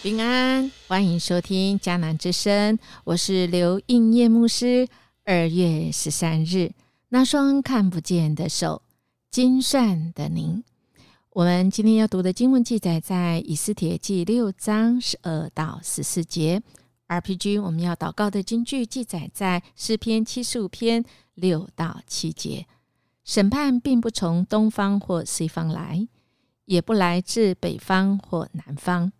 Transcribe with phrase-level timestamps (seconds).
[0.00, 4.86] 平安，欢迎收听迦南之声，我是刘应叶牧师。
[5.24, 6.70] 二月十三日，
[7.08, 8.82] 那双看不见的手，
[9.28, 10.62] 精算的您。
[11.30, 16.62] 我们今天要读的经文记载在以斯帖记六章十二到十四节。
[17.08, 22.66] RPG，我们要祷告的经句记载在诗篇七十五篇六到七节。
[23.24, 26.06] 审判并不从东方或西方来，
[26.66, 29.10] 也不来自北方或南方。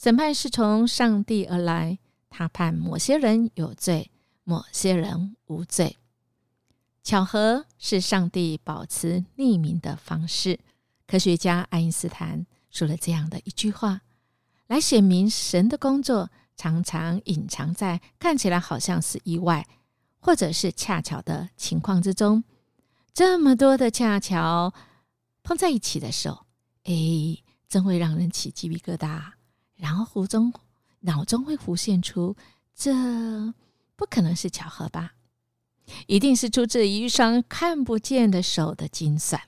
[0.00, 1.98] 审判是从上帝而来，
[2.30, 4.12] 他判某些人有罪，
[4.44, 5.96] 某些人无罪。
[7.02, 10.60] 巧合是上帝保持匿名的方式。
[11.04, 14.02] 科学家爱因斯坦说了这样的一句话，
[14.68, 19.66] 来显明神的工作常常隐藏在看起来好像是意外，
[20.20, 22.44] 或者是恰巧的情况之中。
[23.12, 24.72] 这么多的恰巧
[25.42, 26.46] 碰在一起的时候，
[26.84, 26.94] 哎，
[27.68, 29.32] 真会让人起鸡皮疙瘩。
[29.78, 30.52] 然后湖中
[31.00, 32.36] 脑中会浮现出，
[32.74, 32.92] 这
[33.96, 35.12] 不可能是巧合吧？
[36.06, 39.40] 一定是出自一双看不见的手的精算。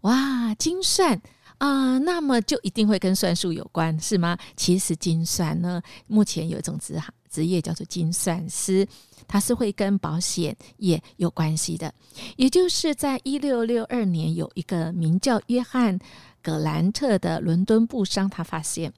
[0.00, 1.20] 哇，精算
[1.58, 4.36] 啊，那么就一定会跟算术有关，是吗？
[4.56, 8.88] 其实精算呢，目前有一种职行职业叫做精算师，
[9.28, 11.94] 它是会跟保险业有关系的。
[12.36, 15.96] 也就是在一六六二年，有一个名叫约翰·
[16.42, 18.92] 格兰特的伦敦布商，他发现。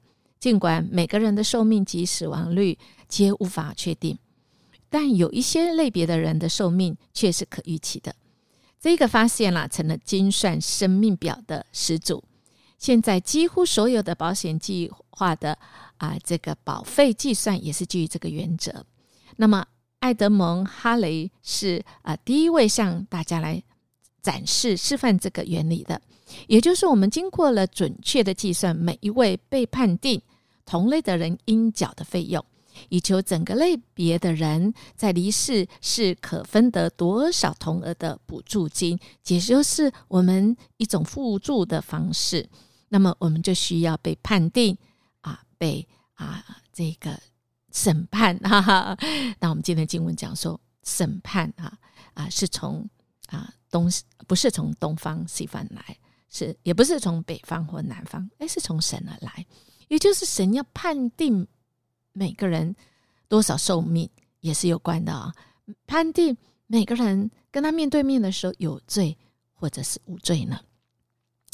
[0.45, 4.19] 尽管每个人的寿命及死亡率皆无法确定，
[4.91, 8.15] 但有一些类别的人的寿命却是可预期的。
[8.79, 12.23] 这个发现啦，成了精算生命表的始祖。
[12.77, 15.57] 现在几乎所有的保险计划的
[15.97, 18.85] 啊，这个保费计算也是基于这个原则。
[19.37, 19.65] 那么，
[20.01, 23.63] 爱德蒙·哈雷是啊第一位向大家来
[24.21, 25.99] 展示示范这个原理的。
[26.45, 30.21] 也就是我们经过了准确的计算，每一位被判定。
[30.65, 32.43] 同类的人应缴的费用，
[32.89, 42.49] 以求整个类别的人在离世是可分得多少同额的补助金，也就是我们一种互助的方式。
[42.89, 44.77] 那么我们就需要被判定
[45.21, 47.19] 啊，被啊这个
[47.71, 48.37] 审判。
[48.39, 48.97] 哈哈。
[49.39, 51.77] 那我们今天经文讲说，审判啊
[52.13, 52.87] 啊是从
[53.27, 53.91] 啊东
[54.27, 55.97] 不是从东方西方来，
[56.29, 59.45] 是也不是从北方或南方，哎，是从神而来。
[59.87, 61.47] 也就是神要判定
[62.13, 62.75] 每个人
[63.27, 64.09] 多少寿命
[64.39, 65.33] 也是有关的啊，
[65.85, 66.35] 判定
[66.67, 69.17] 每个人跟他面对面的时候有罪
[69.53, 70.59] 或者是无罪呢？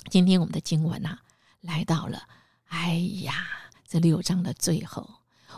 [0.10, 1.22] 今天我们的经文啊
[1.62, 2.28] 来到了，
[2.66, 3.34] 哎呀，
[3.88, 5.08] 这六章的最后，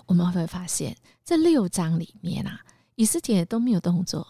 [0.06, 2.60] 我们会发现这六章里面啊，
[2.96, 4.28] 以斯帖都没有动作，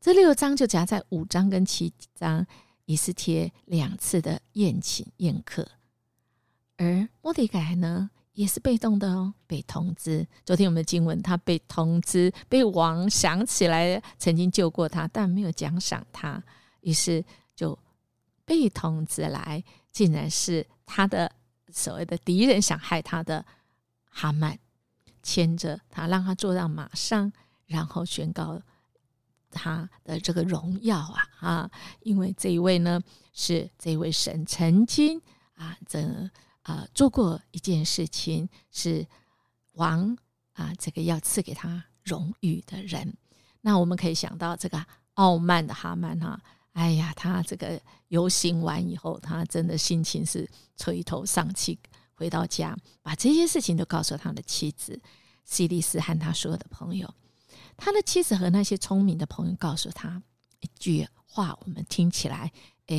[0.00, 2.46] 这六章就夹在五章跟七章，
[2.86, 5.68] 以斯帖两次的宴请宴客。
[6.80, 10.26] 而莫迪改呢，也是被动的哦，被通知。
[10.46, 16.42] 昨天我们的经文，他被通知，被王想起来曾经救过他，但没有奖赏他，
[16.80, 17.22] 于是
[17.54, 17.78] 就
[18.46, 21.30] 被通知来，竟然是他的
[21.70, 23.44] 所谓的敌人想害他的
[24.08, 24.58] 哈曼，
[25.22, 27.30] 牵着他，让他坐到马上，
[27.66, 28.58] 然后宣告
[29.50, 31.70] 他的这个荣耀啊啊！
[32.00, 32.98] 因为这一位呢，
[33.34, 35.20] 是这位神曾经
[35.56, 36.30] 啊这。
[36.62, 39.06] 啊，做过一件事情是
[39.72, 40.16] 王
[40.52, 43.16] 啊，这个要赐给他荣誉的人。
[43.60, 44.84] 那我们可以想到这个
[45.14, 46.40] 傲慢的哈曼哈，
[46.72, 51.78] 哎呀，他这个游行完以后，他真的心情是垂头丧气。
[52.14, 55.00] 回到家，把这些事情都告诉他的妻子
[55.46, 57.14] 西利斯和他所有的朋友。
[57.78, 60.22] 他的妻子和那些聪明的朋友告诉他
[60.60, 62.52] 一句话，我们听起来，
[62.88, 62.96] 哎，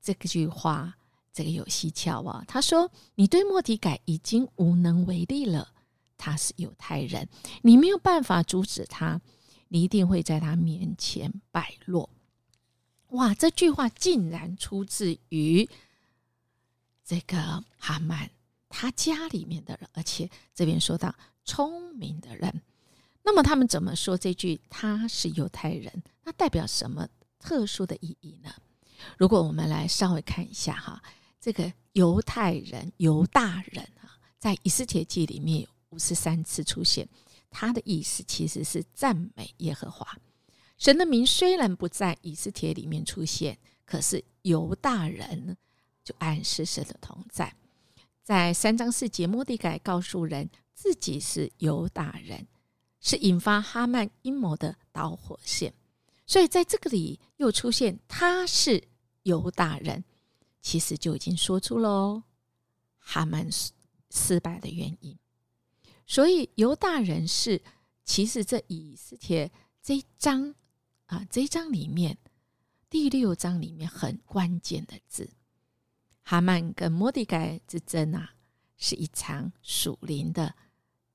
[0.00, 0.98] 这个句话。
[1.32, 2.44] 这个有蹊跷啊！
[2.48, 5.72] 他说：“你对莫迪改已经无能为力了。
[6.18, 7.28] 他是犹太人，
[7.62, 9.20] 你没有办法阻止他，
[9.68, 12.10] 你一定会在他面前败落。”
[13.10, 13.32] 哇！
[13.32, 15.68] 这句话竟然出自于
[17.04, 18.28] 这个哈曼
[18.68, 22.60] 他家里面的人，而且这边说到聪明的人。
[23.22, 24.60] 那么他们怎么说这句？
[24.68, 28.52] 他是犹太人，那代表什么特殊的意义呢？
[29.16, 31.00] 如果我们来稍微看一下哈。
[31.40, 37.08] 这个犹太人、犹大人啊，在以斯帖记里面有五十三次出现，
[37.50, 40.18] 他的意思其实是赞美耶和华。
[40.76, 45.56] 神的名虽然不在以斯帖里面出现，可是犹大人
[46.04, 47.54] 就暗示神的同在。
[48.22, 52.46] 在三章四节，摩迪改告诉人自己是犹大人，
[53.00, 55.74] 是引发哈曼阴谋的导火线。
[56.26, 58.84] 所以在这个里又出现他是
[59.22, 60.04] 犹大人。
[60.60, 62.22] 其实就已经说出了
[62.98, 63.48] 哈曼
[64.10, 65.18] 失败的原因。
[66.06, 67.62] 所以犹大人是，
[68.04, 70.54] 其实这以斯帖这一章
[71.06, 72.18] 啊，这一章里面
[72.88, 75.30] 第六章里面很关键的字，
[76.22, 78.34] 哈曼跟摩迪盖之争啊，
[78.76, 80.54] 是一场属灵的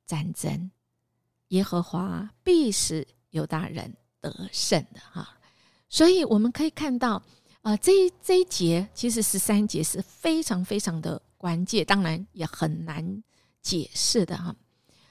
[0.06, 0.72] 战争，
[1.50, 5.38] 耶和华必使犹大人得胜的哈。
[5.90, 7.22] 所以我们可以看到，
[7.66, 13.24] 啊，这一这一节其实十三节是非常非常的关键，当然也很难
[13.60, 14.56] 解释的哈。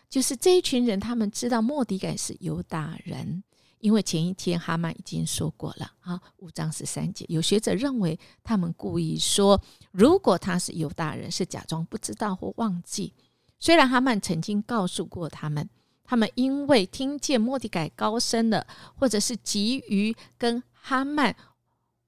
[0.09, 3.43] 就是这一群人，他们知道莫迪改是犹大人，
[3.81, 6.21] 因为前一天哈曼已经说过了啊。
[6.37, 9.61] 五章十三节，有学者认为他们故意说，
[9.91, 13.12] 如果他是犹大人，是假装不知道或忘记。
[13.59, 15.69] 虽然哈曼曾经告诉过他们，
[16.05, 18.65] 他们因为听见莫迪改高声了，
[18.95, 21.35] 或者是急于跟哈曼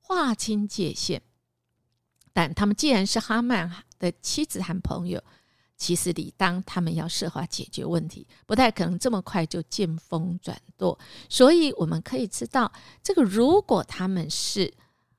[0.07, 1.21] 划清界限，
[2.33, 5.23] 但他们既然是哈曼的妻子和朋友。
[5.79, 10.99] 其实理当他们要设法解决问题，不太可能这么快就见风转舵。
[11.29, 12.73] 所以我们可以知道，
[13.03, 14.73] 这个如果他们是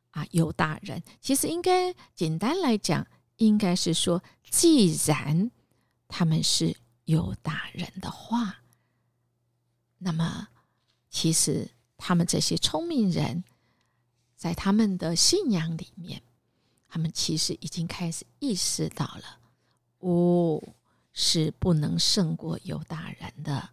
[0.10, 3.06] 啊犹大人，其实应该简单来讲，
[3.36, 5.52] 应该是说，既然
[6.08, 6.76] 他们是
[7.06, 8.64] 犹大人的话，
[10.00, 10.48] 那么
[11.12, 13.44] 其实他们这些聪明人，
[14.38, 16.22] 在他们的信仰里面，
[16.88, 19.40] 他们其实已经开始意识到了。
[20.00, 20.62] 哦，
[21.12, 23.72] 是不能胜过犹大人的。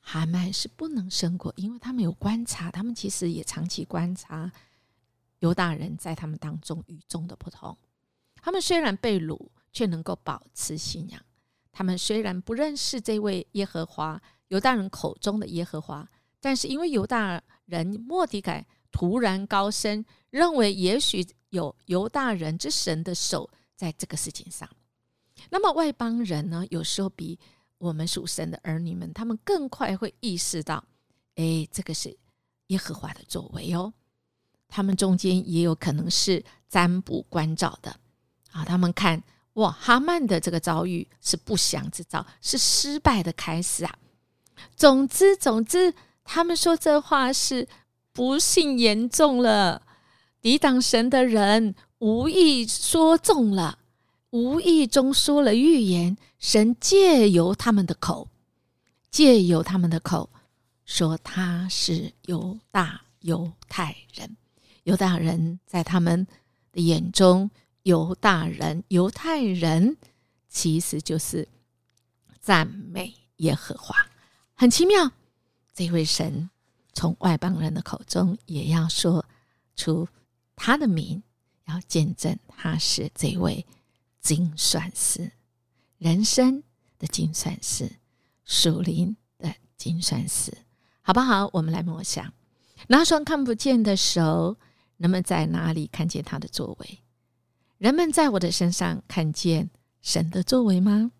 [0.00, 4.52] 哈曼是不能胜过，因为他们有观察，他们其实也长期观察
[5.38, 7.76] 犹大人在他们当中与众的不同。
[8.42, 11.20] 他们虽然被掳，却能够保持信仰。
[11.72, 16.08] 他们虽然不认识这位耶和华，犹大人口中的耶和华，
[16.40, 18.66] 但是因为犹大人莫迪改
[18.96, 24.66] 突然高声，认为也许有犹大人之神的手在这个事情上。
[25.50, 26.64] 那么外邦人呢？
[26.70, 27.38] 有时候比
[27.76, 30.82] 我们属神的儿女们，他们更快会意识到，
[31.34, 32.16] 哎，这个是
[32.68, 33.92] 耶和华的作为哦。
[34.66, 37.94] 他们中间也有可能是占卜关照的
[38.50, 38.64] 啊。
[38.64, 39.22] 他们看
[39.52, 43.98] 哇，哈曼的这个遭遇是不祥之兆，是失败的开始啊。
[44.74, 45.92] 总之，总之，
[46.24, 47.68] 他们说这话是
[48.16, 49.82] 不幸严重了，
[50.40, 53.78] 抵挡神的人无意说中了。
[54.30, 58.28] 无意中说了预言，神借由他们的口，
[59.10, 60.30] 借由他们的口
[60.86, 64.34] 说他是犹大犹太人。
[64.84, 66.26] 犹大人在他们
[66.72, 67.50] 的眼中，
[67.82, 69.98] 犹大人犹太人
[70.48, 71.46] 其实就是
[72.40, 73.94] 赞美耶和华，
[74.54, 75.12] 很奇妙。
[75.74, 76.48] 这位神
[76.96, 79.22] 从外邦人的口中也要说
[79.76, 80.08] 出
[80.56, 81.22] 他的名，
[81.66, 83.64] 要见证他是这位。
[84.22, 85.30] 精算师，
[85.98, 86.64] 人生
[86.98, 87.88] 的精算师，
[88.44, 90.52] 属灵的精算师，
[91.00, 91.48] 好不好？
[91.52, 92.32] 我们来默想，
[92.88, 94.56] 那双看不见的手，
[94.96, 96.98] 人们在哪里看见他的作为？
[97.78, 99.70] 人们在我的身上看见
[100.02, 101.12] 神的作为吗？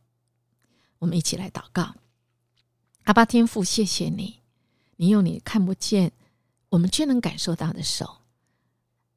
[0.99, 1.95] 我们一起来祷告，
[3.05, 4.41] 阿巴天父，谢谢你，
[4.97, 6.13] 你用你看不见，
[6.71, 8.23] 我们却能感受到的手，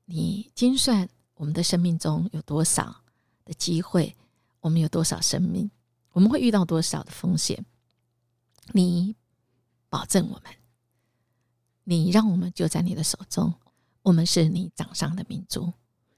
[0.06, 3.04] 你精算我们的生命中有多少？
[3.46, 4.16] 的机会，
[4.60, 5.72] 我们有多少生命？
[6.12, 7.66] 我们会遇到多少的风险？
[8.74, 9.16] 你
[9.90, 10.54] 保证我们，
[11.86, 13.52] 你让我们就在你的手中。
[14.04, 15.74] 我们是你掌上的明珠，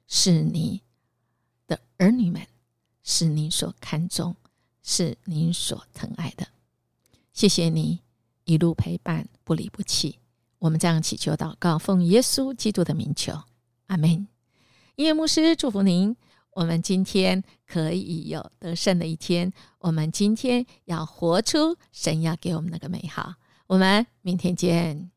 [0.08, 0.82] 是你
[1.68, 2.46] 的儿女们，
[3.02, 4.36] 是你所看重，
[4.84, 6.48] 是你所疼爱的。
[7.32, 8.02] 谢谢你
[8.52, 10.20] 一路陪伴，不离不弃。
[10.60, 13.34] 我们这样祈求祷告，奉耶稣基督的名求，
[13.88, 14.28] 阿门。
[14.98, 16.14] 音乐牧师祝福您。
[16.54, 19.54] 我们今天可以有得胜的一天。
[19.80, 23.36] 我们今天要活出神要给我们那个美好。
[23.68, 25.10] 我们明天见。